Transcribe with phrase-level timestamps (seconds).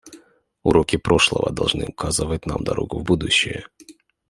[0.63, 3.67] Уроки прошлого должны указать нам дорогу в будущее.